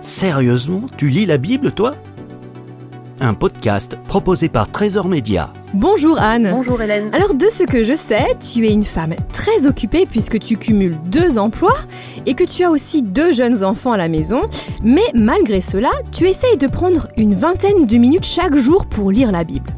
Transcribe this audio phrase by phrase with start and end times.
[0.00, 1.94] Sérieusement, tu lis la Bible, toi?
[3.20, 5.52] Un podcast proposé par Trésor Média.
[5.74, 6.48] Bonjour Anne.
[6.50, 7.10] Bonjour Hélène.
[7.12, 10.96] Alors de ce que je sais, tu es une femme très occupée puisque tu cumules
[11.04, 11.76] deux emplois
[12.24, 14.40] et que tu as aussi deux jeunes enfants à la maison.
[14.82, 19.30] Mais malgré cela, tu essayes de prendre une vingtaine de minutes chaque jour pour lire
[19.32, 19.70] la Bible.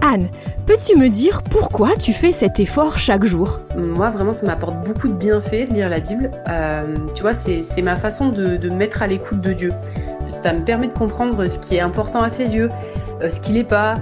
[0.00, 0.28] Anne,
[0.66, 3.60] peux-tu me dire pourquoi tu fais cet effort chaque jour?
[3.76, 6.30] Moi, vraiment, ça m'apporte beaucoup de bienfaits de lire la Bible.
[6.48, 9.72] Euh, tu vois, c'est ma façon de, de me mettre à l'écoute de Dieu.
[10.28, 12.68] Ça me permet de comprendre ce qui est important à ses yeux,
[13.22, 13.96] euh, ce qui l'est pas.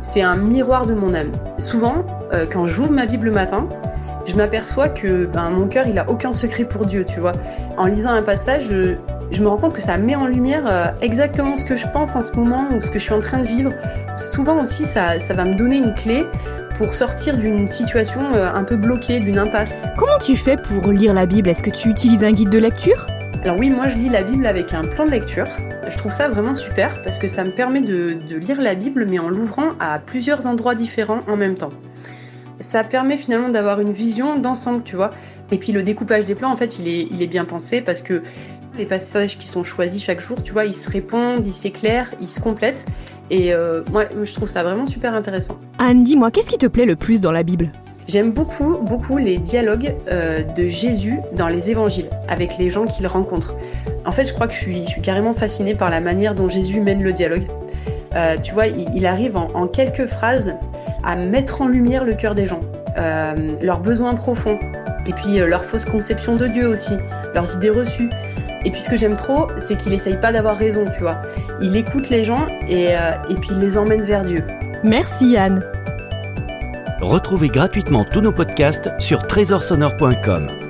[0.00, 1.32] C'est un miroir de mon âme.
[1.58, 3.68] Souvent, euh, quand j'ouvre ma Bible le matin,
[4.26, 7.32] je m'aperçois que ben, mon cœur, il a aucun secret pour Dieu, tu vois.
[7.76, 8.72] En lisant un passage,
[9.30, 12.16] je, me rends compte que ça met en lumière euh, exactement ce que je pense
[12.16, 13.72] en ce moment ou ce que je suis en train de vivre.
[14.16, 16.24] Souvent aussi, ça, ça va me donner une clé
[16.76, 19.82] pour sortir d'une situation euh, un peu bloquée, d'une impasse.
[19.96, 21.48] Comment tu fais pour lire la Bible?
[21.48, 23.06] Est-ce que tu utilises un guide de lecture?
[23.42, 25.46] Alors oui, moi je lis la Bible avec un plan de lecture.
[25.88, 29.06] Je trouve ça vraiment super parce que ça me permet de, de lire la Bible
[29.08, 31.70] mais en l'ouvrant à plusieurs endroits différents en même temps
[32.58, 35.10] ça permet finalement d'avoir une vision d'ensemble, tu vois.
[35.50, 38.02] Et puis le découpage des plans, en fait, il est, il est bien pensé parce
[38.02, 38.22] que
[38.76, 42.28] les passages qui sont choisis chaque jour, tu vois, ils se répondent, ils s'éclairent, ils
[42.28, 42.84] se complètent.
[43.30, 45.58] Et euh, moi, je trouve ça vraiment super intéressant.
[45.78, 47.72] Anne, dis-moi, qu'est-ce qui te plaît le plus dans la Bible?
[48.08, 53.06] J'aime beaucoup, beaucoup les dialogues euh, de Jésus dans les évangiles, avec les gens qu'il
[53.08, 53.56] rencontre.
[54.04, 56.48] En fait, je crois que je suis, je suis, carrément fascinée par la manière dont
[56.48, 57.48] Jésus mène le dialogue.
[58.14, 60.54] Euh, tu vois, il, il arrive en, en, quelques phrases
[61.02, 62.60] à mettre en lumière le cœur des gens,
[62.98, 64.58] euh, leurs besoins profonds,
[65.06, 66.96] et puis euh, leur fausse conception de Dieu aussi,
[67.34, 68.10] leurs idées reçues.
[68.64, 71.22] Et puis ce que j'aime trop, c'est qu'il essaye pas d'avoir raison, tu vois.
[71.60, 74.42] Il écoute les gens et, euh, et puis il les emmène vers Dieu.
[74.82, 75.62] Merci Anne.
[77.00, 80.65] Retrouvez gratuitement tous nos podcasts sur trésorsonore.com.